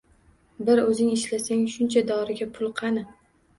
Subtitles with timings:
[0.69, 3.07] Bir o`zing ishlasang, shuncha doriga pul qani